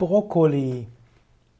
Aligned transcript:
Brokkoli. 0.00 0.86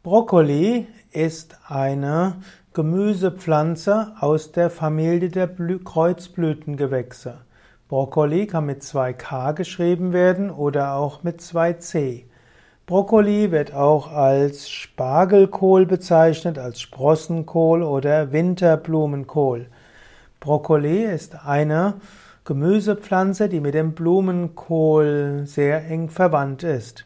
Brokkoli 0.03 0.87
ist 1.13 1.59
eine 1.69 2.37
Gemüsepflanze 2.73 4.15
aus 4.19 4.53
der 4.53 4.71
Familie 4.71 5.29
der 5.29 5.47
Kreuzblütengewächse. 5.47 7.43
Brokkoli 7.89 8.47
kann 8.47 8.65
mit 8.65 8.83
zwei 8.83 9.13
K 9.13 9.53
geschrieben 9.53 10.15
werden 10.15 10.51
oder 10.51 10.95
auch 10.95 11.23
mit 11.23 11.43
zwei 11.43 11.75
C. 11.75 12.25
Brokkoli 12.87 13.51
wird 13.51 13.75
auch 13.75 14.11
als 14.11 14.71
Spargelkohl 14.71 15.85
bezeichnet, 15.85 16.59
als 16.59 16.81
Sprossenkohl 16.81 17.83
oder 17.83 18.33
Winterblumenkohl. 18.33 19.67
Brokkoli 20.41 21.05
ist 21.05 21.45
eine 21.45 22.01
Gemüsepflanze, 22.47 23.51
die 23.51 23.61
mit 23.61 23.75
dem 23.75 23.93
Blumenkohl 23.93 25.43
sehr 25.45 25.87
eng 25.87 26.09
verwandt 26.09 26.63
ist. 26.63 27.05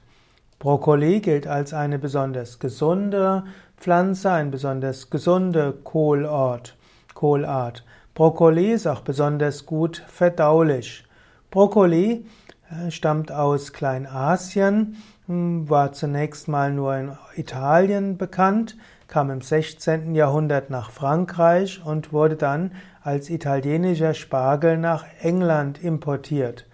Brokkoli 0.65 1.21
gilt 1.21 1.47
als 1.47 1.75
eine 1.75 1.99
besonders 1.99 2.59
gesunde 2.59 3.45
Pflanze, 3.77 4.31
ein 4.31 4.51
besonders 4.51 5.11
gesunde 5.11 5.75
Kohlart. 5.85 6.75
Kohlart. 7.13 7.85
Brokkoli 8.15 8.73
ist 8.73 8.87
auch 8.87 9.03
besonders 9.03 9.67
gut 9.67 10.03
verdaulich. 10.09 11.05
Brokkoli 11.51 12.25
äh, 12.71 12.91
stammt 12.91 13.31
aus 13.31 13.75
Kleinasien, 13.75 14.97
hm, 15.27 15.69
war 15.69 15.93
zunächst 15.93 16.49
mal 16.49 16.73
nur 16.73 16.97
in 16.97 17.13
Italien 17.37 18.17
bekannt, 18.17 18.79
kam 19.07 19.29
im 19.31 19.43
16. 19.43 20.15
Jahrhundert 20.15 20.71
nach 20.71 20.91
Frankreich 20.91 21.83
und 21.85 22.11
wurde 22.11 22.37
dann 22.37 22.71
als 23.03 23.29
italienischer 23.29 24.15
Spargel 24.15 24.79
nach 24.79 25.05
England 25.21 25.85
importiert. 25.85 26.65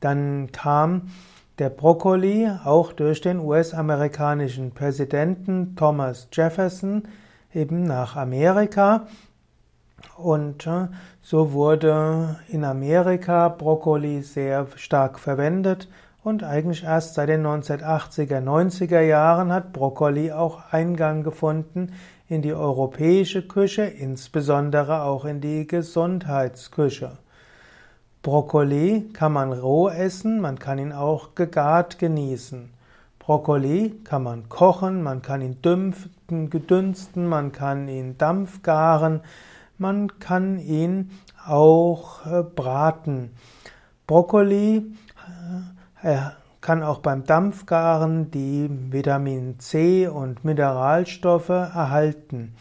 Dann 0.00 0.50
kam 0.50 1.02
der 1.58 1.70
Brokkoli 1.70 2.48
auch 2.64 2.92
durch 2.92 3.20
den 3.20 3.40
US-amerikanischen 3.40 4.70
Präsidenten 4.70 5.74
Thomas 5.74 6.28
Jefferson 6.32 7.02
eben 7.52 7.84
nach 7.84 8.14
Amerika 8.14 9.06
und 10.16 10.66
äh, 10.66 10.86
so 11.20 11.52
wurde 11.52 12.36
in 12.48 12.64
Amerika 12.64 13.48
Brokkoli 13.48 14.22
sehr 14.22 14.66
stark 14.76 15.18
verwendet 15.18 15.88
und 16.22 16.44
eigentlich 16.44 16.84
erst 16.84 17.14
seit 17.14 17.28
den 17.28 17.44
1980er, 17.44 18.40
90er 18.40 19.00
Jahren 19.00 19.52
hat 19.52 19.72
Brokkoli 19.72 20.30
auch 20.30 20.72
Eingang 20.72 21.24
gefunden 21.24 21.92
in 22.28 22.42
die 22.42 22.52
europäische 22.52 23.46
Küche, 23.46 23.82
insbesondere 23.82 25.02
auch 25.02 25.24
in 25.24 25.40
die 25.40 25.66
Gesundheitsküche. 25.66 27.18
Brokkoli 28.22 29.10
kann 29.12 29.32
man 29.32 29.52
roh 29.52 29.88
essen, 29.88 30.40
man 30.40 30.58
kann 30.58 30.78
ihn 30.78 30.92
auch 30.92 31.34
gegart 31.34 31.98
genießen. 31.98 32.70
Brokkoli 33.18 34.00
kann 34.04 34.22
man 34.22 34.48
kochen, 34.48 35.02
man 35.02 35.22
kann 35.22 35.40
ihn 35.40 35.62
dünften, 35.62 36.50
gedünsten, 36.50 37.26
man 37.26 37.52
kann 37.52 37.88
ihn 37.88 38.18
dampfgaren, 38.18 39.20
man 39.76 40.18
kann 40.18 40.58
ihn 40.58 41.10
auch 41.46 42.26
äh, 42.26 42.42
braten. 42.42 43.30
Brokkoli 44.06 44.94
äh, 46.02 46.16
kann 46.60 46.82
auch 46.82 46.98
beim 46.98 47.24
Dampfgaren 47.24 48.30
die 48.30 48.68
Vitamin 48.90 49.60
C 49.60 50.08
und 50.08 50.44
Mineralstoffe 50.44 51.48
erhalten. 51.48 52.54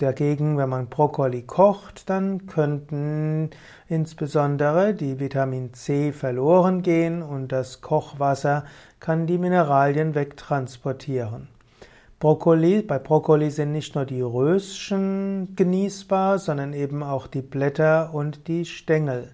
Dagegen, 0.00 0.56
wenn 0.56 0.70
man 0.70 0.86
Brokkoli 0.86 1.42
kocht, 1.42 2.08
dann 2.08 2.46
könnten 2.46 3.50
insbesondere 3.86 4.94
die 4.94 5.20
Vitamin 5.20 5.74
C 5.74 6.12
verloren 6.12 6.80
gehen 6.80 7.22
und 7.22 7.52
das 7.52 7.82
Kochwasser 7.82 8.64
kann 8.98 9.26
die 9.26 9.36
Mineralien 9.36 10.14
wegtransportieren. 10.14 11.48
Brokkoli, 12.18 12.80
bei 12.80 12.98
Brokkoli 12.98 13.50
sind 13.50 13.72
nicht 13.72 13.94
nur 13.94 14.06
die 14.06 14.22
Röschen 14.22 15.54
genießbar, 15.54 16.38
sondern 16.38 16.72
eben 16.72 17.02
auch 17.02 17.26
die 17.26 17.42
Blätter 17.42 18.14
und 18.14 18.48
die 18.48 18.64
Stängel. 18.64 19.28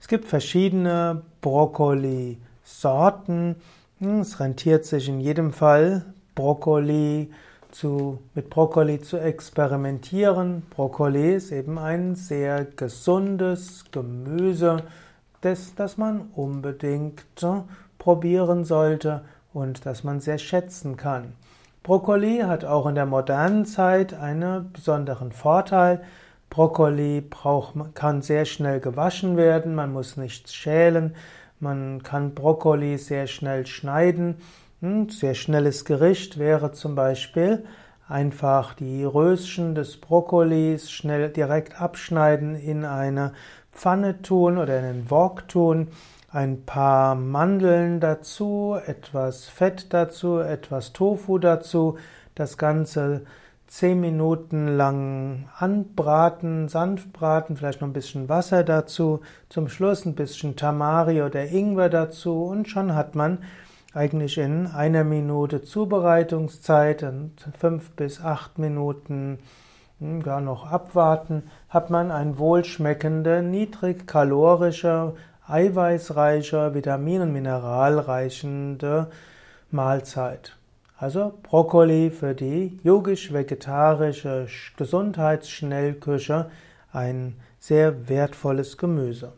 Es 0.00 0.08
gibt 0.08 0.24
verschiedene 0.24 1.22
Brokkoli-Sorten. 1.42 3.54
Es 4.00 4.40
rentiert 4.40 4.84
sich 4.84 5.08
in 5.08 5.20
jedem 5.20 5.52
Fall, 5.52 6.06
Brokkoli 6.34 7.30
zu, 7.72 8.20
mit 8.34 8.50
Brokkoli 8.50 9.00
zu 9.00 9.18
experimentieren. 9.18 10.62
Brokkoli 10.70 11.34
ist 11.34 11.52
eben 11.52 11.78
ein 11.78 12.14
sehr 12.14 12.64
gesundes 12.64 13.84
Gemüse, 13.90 14.84
das, 15.40 15.74
das 15.74 15.96
man 15.96 16.30
unbedingt 16.34 17.24
probieren 17.98 18.64
sollte 18.64 19.22
und 19.52 19.86
das 19.86 20.04
man 20.04 20.20
sehr 20.20 20.38
schätzen 20.38 20.96
kann. 20.96 21.32
Brokkoli 21.82 22.40
hat 22.40 22.64
auch 22.64 22.86
in 22.86 22.94
der 22.94 23.06
modernen 23.06 23.64
Zeit 23.64 24.14
einen 24.14 24.70
besonderen 24.72 25.32
Vorteil. 25.32 26.02
Brokkoli 26.50 27.22
braucht, 27.22 27.74
kann 27.94 28.22
sehr 28.22 28.44
schnell 28.44 28.80
gewaschen 28.80 29.36
werden, 29.36 29.74
man 29.74 29.92
muss 29.92 30.16
nichts 30.16 30.52
schälen, 30.52 31.14
man 31.58 32.02
kann 32.02 32.34
Brokkoli 32.34 32.98
sehr 32.98 33.26
schnell 33.26 33.66
schneiden 33.66 34.36
ein 34.82 35.10
sehr 35.10 35.34
schnelles 35.34 35.84
Gericht 35.84 36.38
wäre 36.38 36.72
zum 36.72 36.94
Beispiel 36.94 37.64
einfach 38.08 38.72
die 38.74 39.04
Röschen 39.04 39.74
des 39.74 39.98
Brokkolis 39.98 40.90
schnell 40.90 41.28
direkt 41.28 41.80
abschneiden, 41.80 42.54
in 42.56 42.84
eine 42.84 43.32
Pfanne 43.72 44.22
tun 44.22 44.56
oder 44.56 44.78
in 44.78 44.84
einen 44.84 45.10
Wok 45.10 45.48
tun, 45.48 45.88
ein 46.32 46.64
paar 46.64 47.14
Mandeln 47.14 48.00
dazu, 48.00 48.76
etwas 48.86 49.48
Fett 49.48 49.92
dazu, 49.92 50.38
etwas 50.38 50.92
Tofu 50.92 51.38
dazu, 51.38 51.98
das 52.34 52.56
Ganze 52.56 53.26
zehn 53.66 54.00
Minuten 54.00 54.66
lang 54.66 55.48
anbraten, 55.58 56.68
sanft 56.68 57.12
braten, 57.12 57.56
vielleicht 57.56 57.82
noch 57.82 57.88
ein 57.88 57.92
bisschen 57.92 58.28
Wasser 58.28 58.64
dazu, 58.64 59.20
zum 59.48 59.68
Schluss 59.68 60.06
ein 60.06 60.14
bisschen 60.14 60.56
Tamari 60.56 61.22
oder 61.22 61.44
Ingwer 61.44 61.90
dazu 61.90 62.46
und 62.46 62.68
schon 62.68 62.94
hat 62.94 63.14
man 63.14 63.38
eigentlich 63.92 64.38
in 64.38 64.66
einer 64.68 65.04
Minute 65.04 65.62
Zubereitungszeit 65.62 67.02
und 67.02 67.32
fünf 67.58 67.90
bis 67.92 68.20
acht 68.22 68.58
Minuten 68.58 69.38
hm, 69.98 70.22
gar 70.22 70.40
noch 70.40 70.70
abwarten, 70.70 71.44
hat 71.68 71.90
man 71.90 72.10
ein 72.10 72.38
wohlschmeckende, 72.38 73.42
niedrigkalorische, 73.42 75.14
eiweißreiche, 75.48 76.74
vitamin- 76.74 77.22
und 77.22 77.32
mineralreichende 77.32 79.08
Mahlzeit. 79.70 80.56
Also 80.96 81.32
Brokkoli 81.42 82.10
für 82.10 82.34
die 82.34 82.78
yogisch-vegetarische 82.84 84.46
Gesundheitsschnellküche 84.76 86.50
ein 86.92 87.36
sehr 87.58 88.08
wertvolles 88.08 88.76
Gemüse. 88.76 89.32